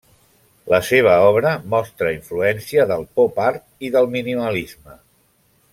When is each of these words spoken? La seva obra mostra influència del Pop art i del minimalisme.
La 0.73 0.79
seva 0.87 1.11
obra 1.25 1.51
mostra 1.75 2.15
influència 2.15 2.87
del 2.93 3.05
Pop 3.19 3.41
art 3.51 3.89
i 3.89 3.93
del 3.97 4.11
minimalisme. 4.17 4.99